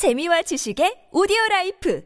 재미와 0.00 0.40
지식의 0.40 1.08
오디오 1.12 1.36
라이프 1.50 2.02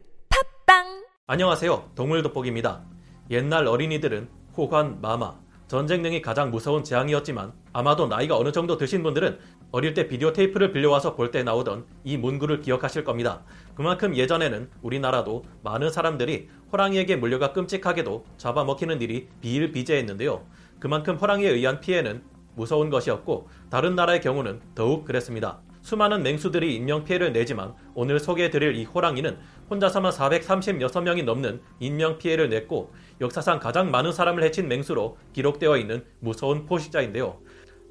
팟빵 0.65 1.05
안녕하세요. 1.27 1.91
동물 1.95 2.23
돋보기입니다. 2.23 2.83
옛날 3.31 3.65
어린이들은 3.67 4.27
호환, 4.57 4.99
마마, 4.99 5.39
전쟁 5.69 6.01
등이 6.01 6.21
가장 6.21 6.51
무서운 6.51 6.83
재앙이었지만 6.83 7.53
아마도 7.71 8.07
나이가 8.07 8.35
어느 8.35 8.51
정도 8.51 8.77
드신 8.77 9.01
분들은 9.01 9.39
어릴 9.71 9.93
때 9.93 10.09
비디오 10.09 10.33
테이프를 10.33 10.73
빌려와서 10.73 11.15
볼 11.15 11.31
때 11.31 11.41
나오던 11.43 11.85
이 12.03 12.17
문구를 12.17 12.59
기억하실 12.59 13.05
겁니다. 13.05 13.45
그만큼 13.75 14.13
예전에는 14.13 14.69
우리나라도 14.81 15.45
많은 15.63 15.89
사람들이 15.89 16.49
호랑이에게 16.73 17.15
물려가 17.15 17.53
끔찍하게도 17.53 18.25
잡아먹히는 18.35 19.01
일이 19.01 19.29
비일비재했는데요. 19.39 20.45
그만큼 20.81 21.15
호랑이에 21.15 21.49
의한 21.49 21.79
피해는 21.79 22.25
무서운 22.55 22.89
것이었고 22.89 23.47
다른 23.69 23.95
나라의 23.95 24.19
경우는 24.19 24.59
더욱 24.75 25.05
그랬습니다. 25.05 25.61
수많은 25.85 26.23
맹수들이 26.23 26.73
인명피해를 26.77 27.31
내지만 27.31 27.75
오늘 27.93 28.19
소개해드릴 28.19 28.75
이 28.75 28.85
호랑이는 28.85 29.37
혼자서만 29.69 30.11
436명이 30.13 31.23
넘는 31.25 31.61
인명피해를 31.79 32.49
냈고 32.49 32.91
역사상 33.21 33.59
가장 33.59 33.91
많은 33.91 34.11
사람을 34.11 34.41
해친 34.41 34.67
맹수로 34.67 35.15
기록되어 35.33 35.77
있는 35.77 36.03
무서운 36.21 36.65
포식자인데요. 36.65 37.37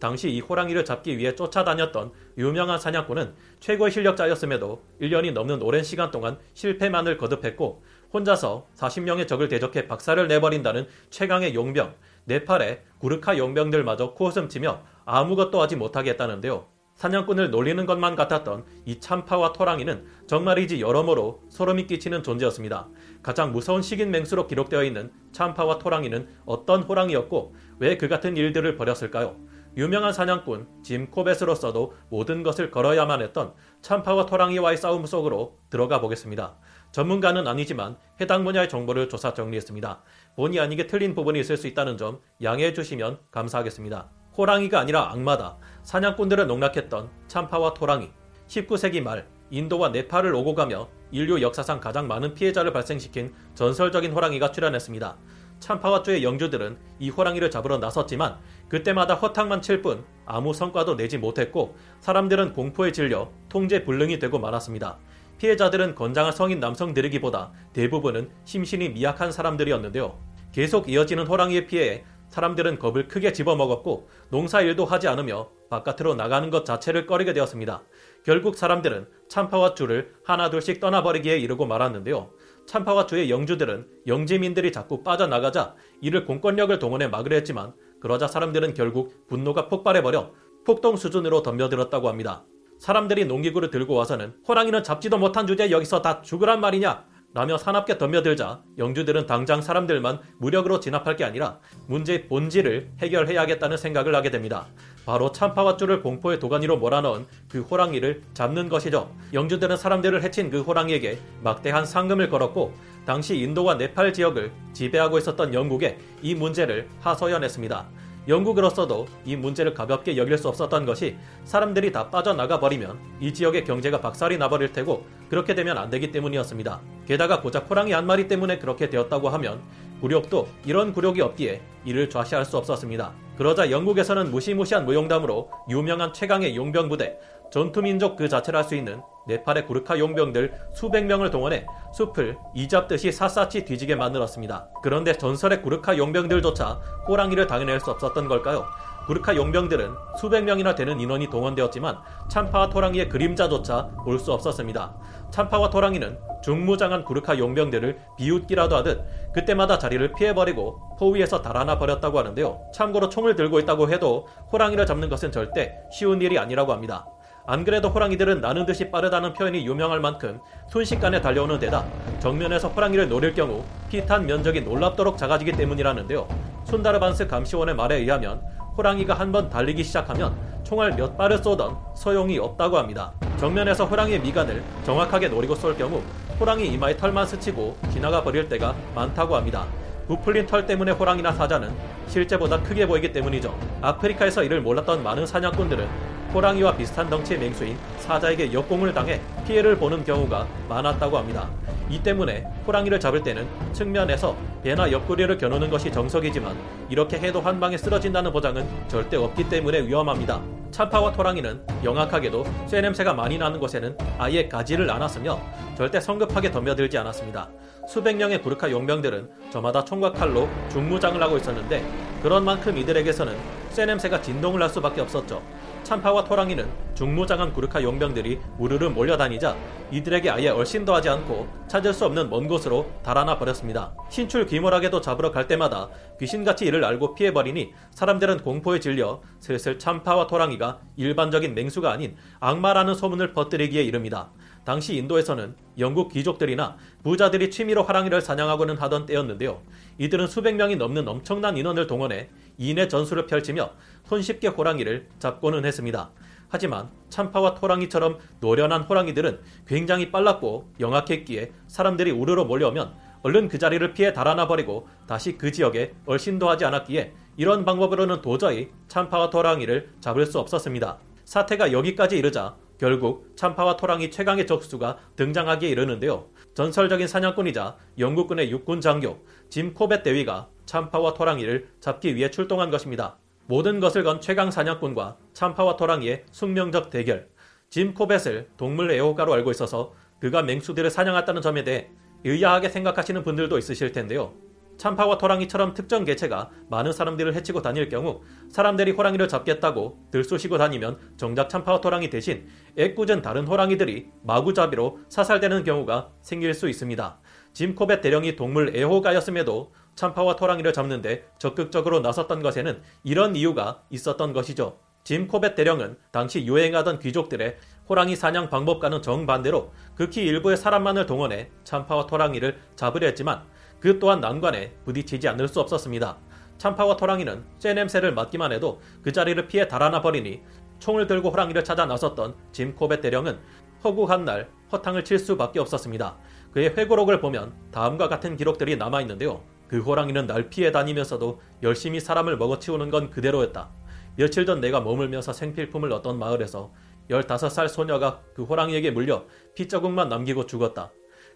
당시 0.01 0.29
이 0.29 0.41
호랑이를 0.41 0.85
잡기 0.85 1.19
위해 1.19 1.37
쫓아다녔던 1.37 2.11
유명한 2.37 2.81
사냥꾼은 2.81 3.33
최고의 3.61 3.93
실력자였음에도 3.93 4.83
1년이 5.01 5.33
넘는 5.33 5.63
오랜 5.63 5.85
시간 5.85 6.11
동안 6.11 6.37
실패만을 6.55 7.17
거듭했고 7.17 7.85
혼자서 8.13 8.67
40명의 8.77 9.29
적을 9.29 9.47
대적해 9.47 9.87
박살을 9.87 10.27
내버린다는 10.27 10.89
최강의 11.11 11.55
용병, 11.55 11.95
네팔의 12.25 12.83
구르카 12.99 13.39
용병들마저 13.39 14.15
코웃음 14.15 14.49
치며 14.49 14.83
아무것도 15.05 15.63
하지 15.63 15.77
못하게 15.77 16.11
했다는데요. 16.11 16.74
사냥꾼을 16.95 17.51
놀리는 17.51 17.85
것만 17.87 18.15
같았던 18.15 18.65
이 18.85 19.01
참파와 19.01 19.53
토랑이는 19.53 20.05
정말이지 20.27 20.81
여러모로 20.81 21.43
소름이 21.49 21.87
끼치는 21.87 22.23
존재였습니다. 22.23 22.89
가장 23.23 23.53
무서운 23.53 23.83
식인 23.83 24.11
맹수로 24.11 24.47
기록되어 24.47 24.85
있는 24.85 25.11
참파와 25.33 25.79
토랑이는 25.79 26.29
어떤 26.47 26.83
호랑이였고 26.83 27.55
왜 27.81 27.99
그 27.99 28.09
같은 28.09 28.37
일들을 28.37 28.77
벌였을까요? 28.77 29.37
유명한 29.77 30.13
사냥꾼 30.13 30.69
짐 30.85 31.11
코벳으로서도 31.11 31.95
모든 32.09 32.45
것을 32.45 32.71
걸어야만 32.71 33.23
했던 33.23 33.55
참파와 33.83 34.27
토랑이와의 34.27 34.77
싸움 34.77 35.05
속으로 35.05 35.59
들어가 35.69 36.01
보겠습니다. 36.01 36.57
전문가는 36.93 37.47
아니지만 37.47 37.97
해당 38.21 38.45
분야의 38.45 38.69
정보를 38.69 39.09
조사 39.09 39.35
정리했습니다. 39.35 40.03
본의 40.37 40.61
아니게 40.61 40.87
틀린 40.87 41.15
부분이 41.17 41.41
있을 41.41 41.57
수 41.57 41.67
있다는 41.67 41.99
점 41.99 42.21
양해해 42.41 42.73
주시면 42.73 43.19
감사하겠습니다. 43.33 44.11
호랑이가 44.37 44.81
아니라 44.81 45.11
악마다. 45.13 45.57
사냥꾼들을 45.83 46.47
농락했던 46.47 47.09
참파와 47.29 47.75
토랑이. 47.75 48.11
19세기 48.49 49.01
말 49.03 49.27
인도와 49.51 49.91
네팔을 49.91 50.35
오고 50.35 50.55
가며 50.55 50.89
인류 51.13 51.41
역사상 51.41 51.81
가장 51.81 52.09
많은 52.09 52.35
피해자를 52.35 52.73
발생시킨 52.73 53.33
전설적인 53.55 54.13
호랑이가 54.13 54.51
출현했습니다. 54.51 55.17
참파와 55.61 56.03
쪼의 56.03 56.25
영주들은 56.25 56.77
이 56.99 57.11
호랑이를 57.11 57.51
잡으러 57.51 57.79
나섰지만 57.79 58.39
그때마다 58.69 59.15
허탕만 59.15 59.63
칠 59.63 59.81
뿐 59.83 60.05
아무 60.27 60.53
성과도 60.53 60.97
내지 60.97 61.17
못했고 61.17 61.77
사람들은 62.01 62.53
공포에 62.53 62.91
질려 62.91 63.31
통제 63.49 63.85
불능이 63.85 64.19
되고 64.19 64.39
말았습니다. 64.39 64.99
피해자들은 65.39 65.95
건장한 65.95 66.33
성인 66.33 66.59
남성들이기보다 66.61 67.53
대부분은 67.73 68.31
심신이 68.45 68.91
미약한 68.91 69.31
사람들이었는데요. 69.31 70.19
계속 70.53 70.89
이어지는 70.89 71.27
호랑이의 71.27 71.67
피해에 71.67 72.05
사람들은 72.35 72.81
겁을 72.81 73.07
크게 73.07 73.33
집어먹었고 73.33 74.09
농사일도 74.31 74.85
하지 74.85 75.07
않으며 75.07 75.51
바깥으로 75.71 76.17
나가는 76.17 76.51
것 76.51 76.65
자체를 76.65 77.07
꺼리게 77.07 77.33
되었습니다. 77.33 77.85
결국 78.25 78.57
사람들은 78.57 79.07
참파와 79.29 79.77
쭈를 79.77 80.13
하나둘씩 80.25 80.81
떠나버리기에 80.81 81.39
이르고 81.39 81.67
말았는데요. 81.67 82.33
참파와 82.67 83.07
쭈의 83.07 83.31
영주들은 83.31 83.87
영지민들이 84.09 84.73
자꾸 84.73 85.05
빠져나가자 85.05 85.77
이를 86.01 86.25
공권력을 86.25 86.77
동원해 86.81 87.07
막으려 87.07 87.37
했지만 87.37 87.73
그러자 88.01 88.27
사람들은 88.27 88.75
결국 88.75 89.29
분노가 89.29 89.69
폭발해버려 89.69 90.33
폭동 90.67 90.97
수준으로 90.97 91.43
덤벼들었다고 91.43 92.09
합니다. 92.09 92.45
사람들이 92.81 93.27
농기구를 93.27 93.71
들고 93.71 93.95
와서는 93.95 94.35
호랑이는 94.49 94.83
잡지도 94.83 95.19
못한 95.19 95.47
주제에 95.47 95.71
여기서 95.71 96.03
다 96.03 96.21
죽으란 96.21 96.61
말이냐 96.61 97.05
라며 97.35 97.59
사납게 97.59 97.99
덤벼들자 97.99 98.63
영주들은 98.79 99.27
당장 99.27 99.61
사람들만 99.61 100.21
무력으로 100.39 100.79
진압할 100.79 101.17
게 101.17 101.25
아니라 101.25 101.59
문제의 101.89 102.29
본질을 102.29 102.93
해결해야겠다는 103.03 103.77
생각을 103.77 104.15
하게 104.15 104.31
됩니다. 104.31 104.69
바로 105.05 105.33
참파와 105.33 105.77
쭈를 105.77 106.01
공포의 106.01 106.39
도가니로 106.39 106.77
몰아넣은 106.77 107.27
그 107.51 107.63
호랑이를 107.63 108.23
잡는 108.35 108.69
것이죠. 108.69 109.13
영주들은 109.33 109.77
사람들을 109.77 110.23
해친 110.23 110.49
그 110.49 110.63
호랑이에게 110.63 111.19
막대한 111.43 111.85
상금을 111.85 112.31
걸었고 112.31 112.73
당시 113.05 113.37
인도와 113.37 113.75
네팔 113.75 114.13
지역을 114.13 114.53
지배하고 114.73 115.19
있었던 115.19 115.53
영국에 115.53 115.99
이 116.23 116.37
문제를 116.37 116.89
하소연했습니다. 117.01 117.87
영국으로서도 118.27 119.07
이 119.25 119.37
문제를 119.37 119.75
가볍게 119.75 120.17
여길 120.17 120.39
수 120.39 120.49
없었던 120.49 120.87
것이 120.87 121.17
사람들이 121.45 121.93
다 121.93 122.09
빠져나가 122.11 122.59
버리면 122.59 122.99
이 123.21 123.33
지역의 123.33 123.65
경제가 123.65 124.01
박살이 124.01 124.39
나버릴 124.39 124.73
테고 124.73 125.05
그렇게 125.29 125.55
되면 125.55 125.77
안 125.77 125.91
되기 125.91 126.11
때문이었습니다. 126.11 126.81
게다가 127.07 127.41
고작 127.41 127.71
호랑이 127.71 127.93
한 127.93 128.07
마리 128.07 128.29
때문에 128.29 128.59
그렇게 128.59 128.89
되었다고 128.89 129.29
하면 129.29 129.61
굴욕도 130.01 130.49
이런 130.65 130.93
굴욕이 130.93 131.21
없기에 131.21 131.61
이를 131.85 132.09
좌시할 132.11 132.45
수 132.45 132.57
없었습니다. 132.57 133.13
그러자 133.37 133.71
영국에서는 133.71 134.31
무시무시한 134.31 134.85
무용담으로 134.85 135.51
유명한 135.69 136.13
최강의 136.13 136.57
용병 136.57 136.89
부대, 136.89 137.19
전투민족 137.55 138.17
그 138.17 138.29
자체를 138.29 138.59
할 138.59 138.65
수 138.65 138.75
있는 138.75 139.01
네팔의 139.27 139.67
구르카 139.67 139.99
용병들 139.99 140.53
수백 140.73 141.05
명을 141.05 141.31
동원해 141.31 141.67
숲을 141.93 142.37
이잡듯이 142.55 143.13
샅샅이 143.13 143.65
뒤지게 143.65 143.95
만들었습니다. 143.95 144.69
그런데 144.83 145.13
전설의 145.13 145.63
구르카 145.63 145.97
용병들조차 145.97 146.81
호랑이를 147.07 147.47
당해낼 147.47 147.79
수 147.79 147.93
없었던 147.93 148.27
걸까요? 148.27 148.65
구르카 149.07 149.37
용병들은 149.37 149.95
수백 150.19 150.43
명이나 150.45 150.75
되는 150.75 150.99
인원이 150.99 151.31
동원되었지만 151.31 151.99
참파와 152.29 152.71
토랑이의 152.71 153.09
그림자조차 153.09 153.91
볼 154.05 154.19
수 154.19 154.33
없었습니다. 154.33 154.97
참파와 155.31 155.71
토랑이는 155.71 156.19
중무장한 156.43 157.05
구르카 157.05 157.39
용병들을 157.39 157.99
비웃기라도 158.17 158.77
하듯 158.77 159.05
그때마다 159.33 159.79
자리를 159.79 160.13
피해버리고 160.15 160.97
포위에서 160.99 161.41
달아나 161.41 161.79
버렸다고 161.79 162.19
하는데요. 162.19 162.63
참고로 162.75 163.11
총을 163.11 163.37
들고 163.37 163.61
있다고 163.61 163.91
해도 163.91 164.27
호랑이를 164.51 164.87
잡는 164.87 165.09
것은 165.09 165.31
절대 165.31 165.77
쉬운 165.93 166.21
일이 166.21 166.37
아니라고 166.39 166.73
합니다. 166.73 167.07
안 167.47 167.63
그래도 167.63 167.91
호랑이들은 167.91 168.41
나는 168.41 168.65
듯이 168.65 168.91
빠르다는 168.91 169.35
표현이 169.35 169.67
유명할 169.67 170.01
만큼 170.01 170.41
순식간에 170.69 171.21
달려오는 171.21 171.59
데다 171.59 171.85
정면에서 172.19 172.69
호랑이를 172.69 173.09
노릴 173.11 173.35
경우 173.35 173.63
피탄 173.91 174.25
면적이 174.27 174.63
놀랍도록 174.63 175.19
작아지기 175.19 175.53
때문이라는데요. 175.53 176.27
순다르반스 176.65 177.27
감시원의 177.27 177.75
말에 177.75 177.97
의하면 177.97 178.41
호랑이가 178.79 179.13
한 179.15 179.31
번 179.31 179.51
달리기 179.51 179.85
시작하면 179.85 180.35
총알 180.63 180.93
몇 180.97 181.19
발을 181.19 181.39
쏘던 181.39 181.77
소용이 181.95 182.39
없다고 182.39 182.79
합니다. 182.79 183.13
정면에서 183.37 183.85
호랑이의 183.85 184.21
미간을 184.21 184.63
정확하게 184.85 185.29
노리고 185.29 185.55
쏠 185.55 185.77
경우 185.77 186.03
호랑이 186.41 186.67
이마에 186.69 186.97
털만 186.97 187.27
스치고 187.27 187.77
지나가 187.93 188.23
버릴 188.23 188.49
때가 188.49 188.75
많다고 188.95 189.37
합니다. 189.37 189.67
부풀린 190.09 190.47
털 190.47 190.65
때문에 190.67 190.93
호랑이나 190.93 191.33
사자는 191.33 191.71
실제보다 192.09 192.63
크게 192.63 192.87
보이기 192.87 193.13
때문이죠. 193.13 193.55
아프리카에서 193.83 194.43
이를 194.45 194.63
몰랐던 194.63 195.03
많은 195.03 195.27
사냥꾼들은 195.27 196.14
호랑이와 196.35 196.77
비슷한 196.77 197.09
덩치의 197.09 197.39
맹수인 197.39 197.79
사자에게 197.99 198.53
역공을 198.53 198.93
당해 198.93 199.21
피해를 199.47 199.79
보는 199.79 200.05
경우가 200.05 200.49
많았다고 200.69 201.17
합니다. 201.17 201.49
이 201.89 202.03
때문에 202.03 202.45
호랑이를 202.67 202.99
잡을 202.99 203.23
때는 203.23 203.47
측면에서 203.73 204.37
배나 204.65 204.91
옆구리를 204.91 205.39
겨누는 205.39 205.71
것이 205.71 205.93
정석이지만 205.93 206.57
이렇게 206.91 207.19
해도 207.19 207.41
한 207.41 207.61
방에 207.61 207.77
쓰러진다는 207.77 208.33
보장은 208.33 208.67
절대 208.89 209.17
없기 209.17 209.49
때문에 209.49 209.87
위험합니다. 209.87 210.43
참파와 210.73 211.13
토랑이는 211.13 211.63
영악하게도 211.85 212.45
쇠 212.67 212.81
냄새가 212.81 213.15
많이 213.15 213.39
나는 213.39 213.61
곳에는 213.61 213.97
아예 214.19 214.49
가지를 214.49 214.91
않았으며 214.91 215.41
절대 215.77 216.01
성급하게 216.01 216.51
덤벼들지 216.51 216.99
않았습니다. 216.99 217.49
수백 217.87 218.17
명의 218.17 218.43
구르카 218.43 218.73
용병들은 218.73 219.29
저마다 219.51 219.85
총과 219.85 220.15
칼로 220.15 220.49
중무장을 220.71 221.23
하고 221.23 221.37
있었는데 221.37 221.85
그런 222.25 222.45
만큼 222.45 222.77
이들에게서는 222.77 223.37
쇠 223.71 223.87
냄새가 223.87 224.21
진동을 224.21 224.63
할 224.63 224.69
수밖에 224.69 225.01
없었죠. 225.01 225.41
참파와 225.85 226.25
토랑이는 226.25 226.67
중무장한 226.95 227.53
구르카 227.53 227.83
용병들이 227.83 228.41
우르르 228.59 228.89
몰려다니자 228.89 229.55
이들에게 229.91 230.31
아예 230.31 230.49
얼씬도 230.49 230.95
하지 230.95 231.09
않고 231.09 231.47
찾을 231.69 231.93
수 231.93 232.07
없는 232.07 232.31
먼 232.31 232.49
곳으로 232.49 232.91
달아나 233.03 233.39
버렸습니다. 233.39 233.95
신출 234.09 234.47
귀몰하게도 234.47 235.01
잡으러 235.01 235.31
갈 235.31 235.47
때마다 235.47 235.91
귀신같이 236.19 236.65
이를 236.65 236.85
알고 236.85 237.15
피해버리니 237.15 237.73
사람들은 237.93 238.39
공포에 238.39 238.81
질려 238.81 239.21
슬슬 239.41 239.79
참파와 239.79 240.27
토랑이가 240.27 240.81
일반적인 240.97 241.55
맹수가 241.55 241.93
아닌 241.93 242.17
악마라는 242.41 242.95
소문을 242.95 243.35
퍼뜨리기에 243.35 243.83
이릅니다. 243.83 244.31
당시 244.65 244.97
인도에서는 244.97 245.55
영국 245.79 246.13
귀족들이나 246.13 246.77
부자들이 247.03 247.51
취미로 247.51 247.83
화랑이를 247.83 248.21
사냥하고는 248.21 248.77
하던 248.79 249.07
때였는데요. 249.07 249.61
이들은 249.99 250.27
수백 250.27 250.57
명이 250.57 250.77
넘는 250.77 251.07
엄청난 251.07 251.57
인원을 251.57 251.87
동원해 251.87 252.29
인의 252.59 252.89
전술을 252.89 253.27
펼치며 253.27 253.73
손쉽게 254.05 254.49
호랑이를 254.49 255.09
잡고는 255.19 255.65
했습니다. 255.65 256.11
하지만 256.49 256.89
참파와 257.09 257.55
토랑이처럼 257.55 258.19
노련한 258.41 258.83
호랑이들은 258.83 259.41
굉장히 259.67 260.11
빨랐고 260.11 260.73
영악했기에 260.79 261.53
사람들이 261.67 262.11
우르르 262.11 262.45
몰려오면 262.45 262.95
얼른 263.23 263.49
그 263.49 263.59
자리를 263.59 263.93
피해 263.95 264.13
달아나 264.13 264.47
버리고 264.47 264.87
다시 265.07 265.37
그 265.37 265.51
지역에 265.51 265.95
얼씬도 266.07 266.49
하지 266.49 266.65
않았기에 266.65 267.13
이런 267.37 267.65
방법으로는 267.65 268.23
도저히 268.23 268.71
참파와 268.89 269.31
토랑이를 269.31 269.91
잡을 270.01 270.27
수 270.27 270.39
없었습니다. 270.39 270.99
사태가 271.25 271.73
여기까지 271.73 272.19
이르자 272.19 272.55
결국 272.79 273.33
참파와 273.37 273.77
토랑이 273.77 274.11
최강의 274.11 274.47
적수가 274.47 274.99
등장하기에 275.17 275.69
이르는데요. 275.69 276.27
전설적인 276.55 277.07
사냥꾼이자 277.07 277.77
영국군의 277.99 278.51
육군 278.51 278.81
장교 278.81 279.25
짐 279.49 279.75
코벳 279.75 280.03
대위가 280.03 280.49
참파와 280.67 281.15
토랑이를 281.15 281.69
잡기 281.81 282.17
위해 282.17 282.31
출동한 282.31 282.71
것입니다. 282.71 283.19
모든 283.47 283.81
것을 283.81 284.03
건 284.03 284.21
최강 284.21 284.51
사냥꾼과 284.51 285.19
참파와 285.33 285.77
토랑이의 285.77 286.25
숙명적 286.31 286.91
대결. 286.91 287.29
짐 287.71 287.93
코벳을 287.93 288.49
동물 288.57 288.91
애호가로 288.91 289.33
알고 289.35 289.51
있어서 289.51 289.93
그가 290.21 290.43
맹수들을 290.43 290.89
사냥했다는 290.91 291.43
점에 291.43 291.65
대해 291.65 291.91
의아하게 292.25 292.71
생각하시는 292.71 293.23
분들도 293.23 293.59
있으실 293.59 293.93
텐데요. 293.93 294.33
참파와 294.77 295.19
토랑이처럼 295.19 295.75
특정 295.75 296.05
개체가 296.05 296.51
많은 296.69 296.93
사람들을 296.93 297.35
해치고 297.35 297.63
다닐 297.63 297.89
경우 297.89 298.21
사람들이 298.51 298.93
호랑이를 298.93 299.29
잡겠다고 299.29 299.99
들쑤시고 300.11 300.59
다니면 300.59 300.99
정작 301.17 301.49
참파와 301.49 301.81
토랑이 301.81 302.11
대신 302.11 302.49
애꿎은 302.77 303.23
다른 303.23 303.47
호랑이들이 303.47 304.09
마구잡이로 304.23 305.01
사살되는 305.09 305.65
경우가 305.65 306.11
생길 306.21 306.55
수 306.55 306.69
있습니다. 306.69 307.19
짐 307.53 307.75
코벳 307.75 308.01
대령이 308.01 308.37
동물 308.37 308.75
애호가였음에도 308.75 309.73
참파와 309.95 310.37
토랑이를 310.37 310.73
잡는데 310.73 311.25
적극적으로 311.39 312.01
나섰던 312.01 312.43
것에는 312.43 312.83
이런 313.05 313.37
이유가 313.37 313.83
있었던 313.91 314.33
것이죠. 314.33 314.79
짐 315.05 315.29
코벳 315.29 315.55
대령은 315.55 315.97
당시 316.11 316.47
유행하던 316.47 316.99
귀족들의 316.99 317.57
호랑이 317.89 318.17
사냥 318.17 318.49
방법과는 318.49 319.03
정반대로 319.03 319.71
극히 319.95 320.25
일부의 320.25 320.57
사람만을 320.57 321.05
동원해 321.07 321.51
참파와 321.65 322.07
토랑이를 322.07 322.59
잡으려 322.75 323.07
했지만 323.09 323.43
그 323.85 323.99
또한 323.99 324.19
난관에 324.19 324.73
부딪히지 324.87 325.29
않을 325.29 325.47
수 325.47 325.61
없었습니다. 325.61 326.17
참파와 326.57 326.97
토랑이는 326.97 327.45
쇠 327.59 327.75
냄새를 327.75 328.15
맡기만 328.15 328.51
해도 328.51 328.81
그 329.03 329.13
자리를 329.13 329.47
피해 329.47 329.69
달아나 329.69 330.01
버리니 330.01 330.41
총을 330.79 331.07
들고 331.07 331.29
호랑이를 331.29 331.65
찾아 331.65 331.85
나섰던 331.85 332.35
짐 332.51 332.75
코벳 332.75 333.03
대령은 333.03 333.39
허구한 333.85 334.25
날 334.25 334.49
허탕을 334.73 335.05
칠 335.05 335.19
수밖에 335.19 335.61
없었습니다. 335.61 336.17
그의 336.53 336.71
회고록을 336.71 337.21
보면 337.21 337.53
다음과 337.73 338.09
같은 338.09 338.39
기록들이 338.39 338.79
남아 338.79 339.03
있는데요. 339.03 339.43
그 339.69 339.81
호랑이는 339.81 340.29
날 340.29 340.49
피해 340.49 340.73
다니면서도 340.73 341.43
열심히 341.63 342.01
사람을 342.01 342.39
먹어치우는 342.39 342.89
건 342.89 343.11
그대로였다. 343.11 343.69
며칠 344.17 344.47
전 344.47 344.63
내가 344.63 344.81
머물면서 344.81 345.35
생필품을 345.35 345.93
얻던 345.93 346.19
마을에서 346.19 346.73
15살 347.11 347.69
소녀가 347.69 348.23
그 348.35 348.45
호랑이에게 348.45 348.93
물려 348.93 349.27
피 349.55 349.69
자국만 349.69 350.09
남기고 350.09 350.47
죽었다. 350.47 350.91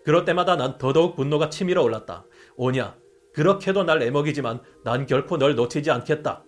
그럴 0.08 0.24
때마다 0.24 0.56
난 0.56 0.78
더더욱 0.78 1.16
분노가 1.16 1.50
치밀어 1.50 1.82
올랐다. 1.82 2.24
오냐, 2.56 2.96
그렇게도 3.34 3.84
날 3.84 4.00
애먹이지만 4.02 4.62
난 4.82 5.04
결코 5.04 5.36
널 5.36 5.54
놓치지 5.54 5.90
않겠다. 5.90 6.44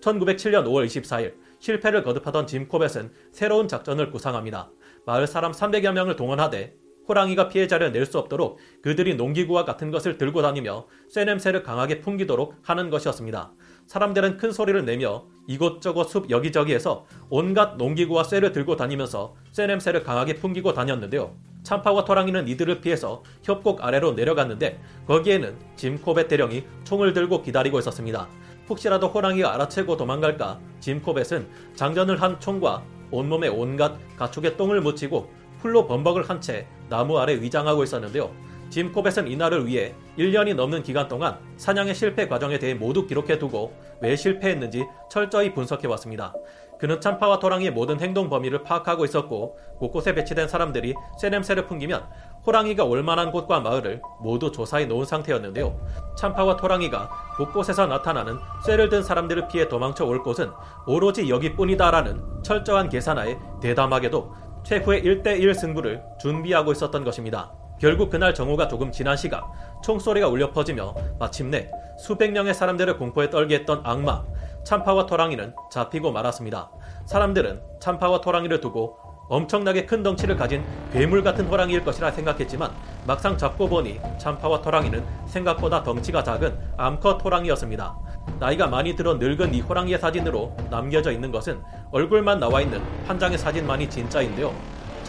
1907년 0.00 0.64
5월 0.64 0.86
24일 0.86 1.34
실패를 1.58 2.04
거듭하던 2.04 2.46
짐 2.46 2.68
코벳은 2.68 3.12
새로운 3.30 3.68
작전을 3.68 4.10
구상합니다. 4.10 4.70
마을 5.04 5.26
사람 5.26 5.52
300여 5.52 5.92
명을 5.92 6.16
동원하되 6.16 6.74
호랑이가 7.06 7.48
피해자를 7.48 7.92
낼 7.92 8.06
수 8.06 8.18
없도록 8.18 8.56
그들이 8.80 9.14
농기구와 9.16 9.66
같은 9.66 9.90
것을 9.90 10.16
들고 10.16 10.40
다니며 10.40 10.86
쇠 11.10 11.26
냄새를 11.26 11.62
강하게 11.62 12.00
풍기도록 12.00 12.54
하는 12.62 12.88
것이었습니다. 12.88 13.52
사람들은 13.92 14.38
큰 14.38 14.52
소리를 14.52 14.82
내며 14.86 15.24
이곳저곳 15.46 16.08
숲 16.08 16.30
여기저기에서 16.30 17.04
온갖 17.28 17.76
농기구와 17.76 18.24
쇠를 18.24 18.50
들고 18.52 18.76
다니면서 18.76 19.34
쇠 19.50 19.66
냄새를 19.66 20.02
강하게 20.02 20.36
풍기고 20.36 20.72
다녔는데요. 20.72 21.34
참파와 21.62 22.06
토랑이는 22.06 22.48
이들을 22.48 22.80
피해서 22.80 23.22
협곡 23.42 23.84
아래로 23.84 24.12
내려갔는데 24.12 24.80
거기에는 25.06 25.58
짐 25.76 26.00
코벳 26.00 26.26
대령이 26.28 26.64
총을 26.84 27.12
들고 27.12 27.42
기다리고 27.42 27.78
있었습니다. 27.80 28.28
혹시라도 28.70 29.08
호랑이가 29.08 29.52
알아채고 29.52 29.98
도망갈까 29.98 30.58
짐 30.80 31.02
코벳은 31.02 31.46
장전을 31.74 32.22
한 32.22 32.40
총과 32.40 32.82
온몸에 33.10 33.48
온갖 33.48 33.98
가축의 34.16 34.56
똥을 34.56 34.80
묻히고 34.80 35.30
풀로 35.60 35.86
범벅을 35.86 36.30
한 36.30 36.40
채 36.40 36.66
나무 36.88 37.18
아래 37.18 37.34
위장하고 37.34 37.84
있었는데요. 37.84 38.30
짐 38.72 38.90
코벳은 38.90 39.28
이날을 39.28 39.66
위해 39.66 39.94
1년이 40.16 40.54
넘는 40.54 40.82
기간 40.82 41.06
동안 41.06 41.38
사냥의 41.58 41.94
실패 41.94 42.26
과정에 42.26 42.58
대해 42.58 42.72
모두 42.72 43.06
기록해 43.06 43.38
두고 43.38 43.76
왜 44.00 44.16
실패했는지 44.16 44.86
철저히 45.10 45.52
분석해 45.52 45.86
왔습니다. 45.88 46.32
그는 46.78 46.98
참파와 46.98 47.38
토랑이의 47.38 47.70
모든 47.70 48.00
행동 48.00 48.30
범위를 48.30 48.62
파악하고 48.62 49.04
있었고 49.04 49.58
곳곳에 49.76 50.14
배치된 50.14 50.48
사람들이 50.48 50.94
쇠 51.20 51.28
냄새를 51.28 51.66
풍기면 51.66 52.02
호랑이가 52.46 52.84
올 52.84 53.02
만한 53.02 53.30
곳과 53.30 53.60
마을을 53.60 54.00
모두 54.22 54.50
조사해 54.50 54.86
놓은 54.86 55.04
상태였는데요. 55.04 55.78
참파와 56.16 56.56
토랑이가 56.56 57.10
곳곳에서 57.36 57.86
나타나는 57.86 58.38
쇠를 58.64 58.88
든 58.88 59.02
사람들을 59.02 59.48
피해 59.48 59.68
도망쳐 59.68 60.06
올 60.06 60.22
곳은 60.22 60.50
오로지 60.86 61.28
여기뿐이다라는 61.28 62.42
철저한 62.42 62.88
계산하에 62.88 63.36
대담하게도 63.60 64.32
최후의 64.64 65.02
1대1 65.02 65.52
승부를 65.52 66.02
준비하고 66.22 66.72
있었던 66.72 67.04
것입니다. 67.04 67.52
결국 67.82 68.10
그날 68.10 68.32
정오가 68.32 68.68
조금 68.68 68.92
지난 68.92 69.16
시각 69.16 69.52
총소리가 69.82 70.28
울려 70.28 70.52
퍼지며 70.52 70.94
마침내 71.18 71.68
수백 71.98 72.30
명의 72.30 72.54
사람들을 72.54 72.96
공포에 72.96 73.28
떨게 73.28 73.56
했던 73.56 73.80
악마 73.82 74.22
참파와 74.62 75.06
토랑이는 75.06 75.52
잡히고 75.68 76.12
말았습니다. 76.12 76.70
사람들은 77.06 77.60
참파와 77.80 78.20
토랑이를 78.20 78.60
두고 78.60 78.98
엄청나게 79.28 79.86
큰 79.86 80.04
덩치를 80.04 80.36
가진 80.36 80.64
괴물 80.92 81.24
같은 81.24 81.46
호랑이일 81.46 81.84
것이라 81.84 82.12
생각했지만 82.12 82.70
막상 83.04 83.36
잡고 83.36 83.68
보니 83.68 83.98
참파와 84.16 84.62
토랑이는 84.62 85.04
생각보다 85.26 85.82
덩치가 85.82 86.22
작은 86.22 86.56
암컷 86.76 87.24
호랑이였습니다. 87.24 87.98
나이가 88.38 88.68
많이 88.68 88.94
들어 88.94 89.14
늙은 89.14 89.54
이 89.54 89.60
호랑이의 89.60 89.98
사진으로 89.98 90.56
남겨져 90.70 91.10
있는 91.10 91.32
것은 91.32 91.60
얼굴만 91.90 92.38
나와 92.38 92.60
있는 92.60 92.80
한 93.08 93.18
장의 93.18 93.38
사진만이 93.38 93.90
진짜인데요. 93.90 94.54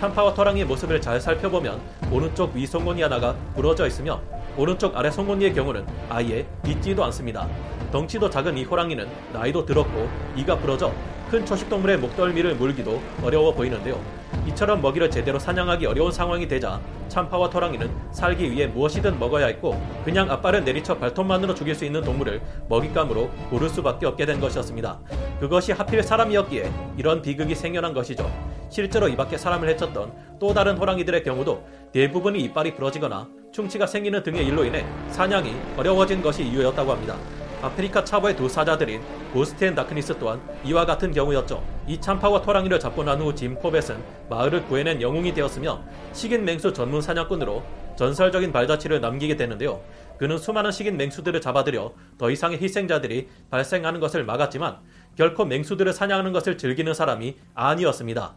참파와 0.04 0.34
토랑이의 0.34 0.66
모습을 0.66 1.00
잘 1.00 1.18
살펴보면 1.22 1.80
오른쪽 2.12 2.54
위 2.54 2.68
송곳니 2.68 3.02
하나가 3.02 3.34
부러져 3.56 3.88
있으며 3.88 4.20
오른쪽 4.58 4.98
아래 4.98 5.10
송곳니의 5.10 5.54
경우는 5.54 5.86
아예 6.10 6.46
있지도 6.68 7.06
않습니다. 7.06 7.48
덩치도 7.90 8.30
작은 8.30 8.58
이 8.58 8.66
호랑이는 8.66 9.08
나이도 9.32 9.66
들었고 9.66 10.10
이가 10.36 10.58
부러져 10.58 10.92
큰 11.32 11.46
초식동물의 11.46 12.00
목덜미를 12.00 12.56
물기도 12.56 13.02
어려워 13.24 13.54
보이는데요. 13.54 13.98
이처럼 14.46 14.82
먹이를 14.82 15.10
제대로 15.10 15.40
사냥하기 15.40 15.86
어려운 15.86 16.12
상황이 16.12 16.50
되자 16.50 16.82
참파와 17.08 17.50
토랑이는 17.50 17.90
살기 18.12 18.52
위해 18.52 18.68
무엇이든 18.68 19.18
먹어야 19.18 19.46
했고 19.46 19.82
그냥 20.04 20.30
앞발을 20.30 20.66
내리쳐 20.66 20.98
발톱만으로 20.98 21.56
죽일 21.56 21.76
수 21.76 21.86
있는 21.86 22.04
동물을 22.04 22.42
먹잇감으로 22.68 23.30
고를 23.50 23.70
수밖에 23.70 24.06
없게 24.06 24.26
된 24.26 24.42
것이었습니다. 24.42 25.00
그것이 25.40 25.72
하필 25.72 26.04
사람이었기에 26.04 26.70
이런 26.98 27.22
비극이 27.22 27.56
생겨난 27.56 27.94
것이죠. 27.94 28.30
실제로 28.74 29.08
이 29.08 29.16
밖에 29.16 29.38
사람을 29.38 29.70
해쳤던 29.70 30.40
또 30.40 30.52
다른 30.52 30.76
호랑이들의 30.78 31.24
경우도 31.24 31.64
대부분이 31.92 32.40
이빨이 32.40 32.74
부러지거나 32.74 33.30
충치가 33.52 33.86
생기는 33.86 34.24
등의 34.24 34.48
일로 34.48 34.66
인해 34.66 34.84
사냥이 35.10 35.54
어려워진 35.78 36.24
것이 36.24 36.44
이유였다고 36.44 36.92
합니다. 36.92 37.16
아프리카 37.62 38.04
차보의 38.04 38.36
두 38.36 38.50
사자들인 38.50 39.00
Ghost 39.32 39.64
and 39.64 39.76
Darkness 39.76 40.18
또한 40.18 40.42
이와 40.66 40.88
같은 40.88 41.12
경우였죠. 41.12 41.64
이 41.86 42.02
참파왓 42.02 42.42
호랑이를 42.42 42.80
잡고 42.80 43.04
난 43.04 43.22
후 43.22 43.36
짐 43.36 43.54
코벳은 43.54 44.04
마을을 44.32 44.66
구해낸 44.66 45.00
영웅이 45.04 45.36
되었으며 45.36 45.80
식인 46.14 46.44
맹수 46.44 46.74
전문 46.74 47.00
사냥꾼으로 47.00 47.62
전설적인 47.96 48.52
발자취를 48.52 49.00
남기게 49.02 49.36
되는데요. 49.36 49.82
그는 50.18 50.40
수많은 50.40 50.72
식인 50.72 50.98
맹수들을 50.98 51.40
잡아들여 51.42 51.94
더 52.18 52.32
이상의 52.32 52.60
희생자들이 52.60 53.28
발생하는 53.52 54.00
것을 54.00 54.26
막았지만 54.26 54.80
결코 55.16 55.46
맹수들을 55.46 55.94
사냥하는 55.94 56.34
것을 56.34 56.58
즐기는 56.58 56.92
사람이 56.92 57.36
아니었습니다. 57.54 58.34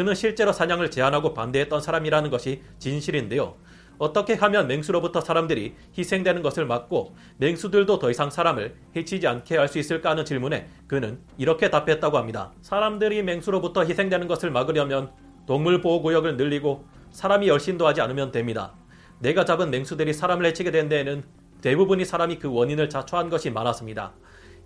그는 0.00 0.14
실제로 0.14 0.50
사냥을 0.50 0.90
제한하고 0.90 1.34
반대했던 1.34 1.82
사람이라는 1.82 2.30
것이 2.30 2.62
진실인데요. 2.78 3.56
어떻게 3.98 4.32
하면 4.32 4.66
맹수로부터 4.66 5.20
사람들이 5.20 5.74
희생되는 5.98 6.40
것을 6.40 6.64
막고 6.64 7.14
맹수들도 7.36 7.98
더 7.98 8.10
이상 8.10 8.30
사람을 8.30 8.76
해치지 8.96 9.26
않게 9.26 9.58
할 9.58 9.68
수 9.68 9.78
있을까 9.78 10.08
하는 10.08 10.24
질문에 10.24 10.68
그는 10.86 11.20
이렇게 11.36 11.68
답했다고 11.68 12.16
합니다. 12.16 12.50
사람들이 12.62 13.22
맹수로부터 13.24 13.84
희생되는 13.84 14.26
것을 14.26 14.50
막으려면 14.50 15.10
동물 15.46 15.82
보호 15.82 16.00
구역을 16.00 16.38
늘리고 16.38 16.86
사람이 17.10 17.46
열심도 17.46 17.86
하지 17.86 18.00
않으면 18.00 18.32
됩니다. 18.32 18.72
내가 19.18 19.44
잡은 19.44 19.70
맹수들이 19.70 20.14
사람을 20.14 20.46
해치게 20.46 20.70
된 20.70 20.88
데에는 20.88 21.24
대부분이 21.60 22.06
사람이 22.06 22.38
그 22.38 22.50
원인을 22.50 22.88
자초한 22.88 23.28
것이 23.28 23.50
많았습니다. 23.50 24.14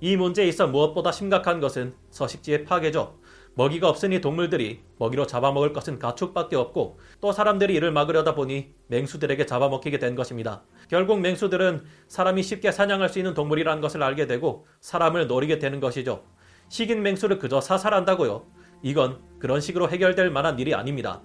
이 0.00 0.16
문제에 0.16 0.46
있어 0.46 0.68
무엇보다 0.68 1.10
심각한 1.10 1.58
것은 1.58 1.94
서식지의 2.10 2.66
파괴죠. 2.66 3.18
먹이가 3.56 3.88
없으니 3.88 4.20
동물들이 4.20 4.80
먹이로 4.99 5.26
잡아먹을 5.26 5.73
것은 5.73 5.99
가축밖에 5.99 6.56
없고 6.56 6.99
또 7.20 7.32
사람들이 7.32 7.75
이를 7.75 7.92
막으려다 7.92 8.34
보니 8.34 8.75
맹수들에게 8.88 9.46
잡아먹히게 9.46 9.99
된 9.99 10.14
것입니다. 10.14 10.64
결국 10.88 11.20
맹수들은 11.20 11.84
사람이 12.08 12.42
쉽게 12.42 12.73
사냥할 12.73 13.08
수 13.08 13.18
있는 13.18 13.34
동물이라는 13.34 13.80
것을 13.80 14.02
알게 14.02 14.26
되고 14.26 14.66
사람을 14.80 15.28
노리게 15.28 15.58
되는 15.58 15.78
것이죠. 15.78 16.25
식인 16.68 17.02
맹수를 17.02 17.38
그저 17.38 17.61
사살한다고요. 17.61 18.46
이건 18.82 19.20
그런 19.38 19.61
식으로 19.61 19.88
해결될 19.88 20.30
만한 20.30 20.58
일이 20.58 20.75
아닙니다. 20.75 21.23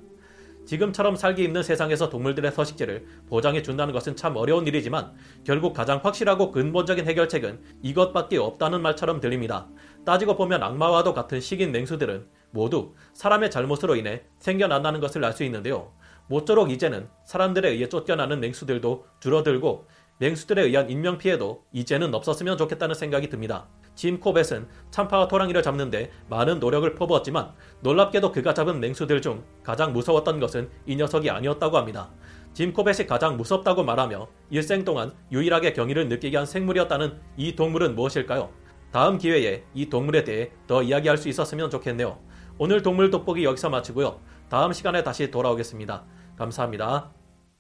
지금처럼 0.69 1.15
살기 1.15 1.43
힘든 1.43 1.63
세상에서 1.63 2.11
동물들의 2.11 2.51
서식지를 2.51 3.03
보장해 3.27 3.63
준다는 3.63 3.91
것은 3.91 4.15
참 4.15 4.35
어려운 4.35 4.67
일이지만 4.67 5.13
결국 5.43 5.73
가장 5.73 5.99
확실하고 6.03 6.51
근본적인 6.51 7.07
해결책은 7.07 7.59
이것밖에 7.81 8.37
없다는 8.37 8.83
말처럼 8.83 9.19
들립니다. 9.19 9.67
따지고 10.05 10.35
보면 10.35 10.61
악마와도 10.61 11.15
같은 11.15 11.41
식인 11.41 11.71
맹수들은 11.71 12.27
모두 12.51 12.93
사람의 13.13 13.49
잘못으로 13.49 13.95
인해 13.95 14.21
생겨난다는 14.37 14.99
것을 14.99 15.25
알 15.25 15.33
수 15.33 15.43
있는데요. 15.43 15.91
모쪼록 16.27 16.69
이제는 16.69 17.09
사람들에 17.25 17.69
의해 17.69 17.89
쫓겨나는 17.89 18.39
맹수들도 18.39 19.07
줄어들고 19.21 19.87
맹수들에 20.19 20.65
의한 20.65 20.91
인명피해도 20.91 21.63
이제는 21.71 22.13
없었으면 22.13 22.59
좋겠다는 22.59 22.93
생각이 22.93 23.29
듭니다. 23.29 23.67
짐 23.99 24.17
코벳은 24.17 24.65
참파와 24.91 25.27
토랑이를 25.27 25.61
잡는데 25.61 26.09
많은 26.29 26.61
노력을 26.61 26.89
퍼부었지만 26.95 27.51
놀랍게도 27.81 28.31
그가 28.31 28.53
잡은 28.53 28.79
맹수들 28.79 29.21
중 29.21 29.43
가장 29.61 29.91
무서웠던 29.91 30.39
것은 30.39 30.69
이 30.85 30.95
녀석이 30.95 31.29
아니었다고 31.29 31.77
합니다. 31.77 32.09
짐 32.53 32.71
코벳이 32.71 33.07
가장 33.07 33.35
무섭다고 33.35 33.83
말하며 33.83 34.25
일생 34.51 34.85
동안 34.85 35.11
유일하게 35.33 35.73
경의를 35.73 36.07
느끼게 36.07 36.37
한 36.37 36.45
생물이었다는 36.45 37.19
이 37.35 37.57
동물은 37.57 37.95
무엇일까요? 37.95 38.49
다음 38.93 39.17
기회에 39.17 39.65
이 39.73 39.89
동물에 39.89 40.23
대해 40.23 40.51
더 40.65 40.81
이야기할 40.81 41.17
수 41.17 41.27
있었으면 41.27 41.69
좋겠네요. 41.69 42.19
오늘 42.57 42.81
동물 42.81 43.09
돋보기 43.09 43.43
여기서 43.43 43.69
마치고요. 43.69 44.21
다음 44.47 44.71
시간에 44.71 45.03
다시 45.03 45.29
돌아오겠습니다. 45.29 46.05
감사합니다. 46.37 47.11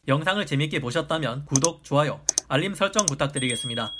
영상을 0.07 0.45
재밌게 0.45 0.79
보셨다면 0.79 1.47
구독, 1.47 1.83
좋아요, 1.83 2.21
알림 2.47 2.75
설정 2.75 3.05
부탁드리겠습니다. 3.07 3.91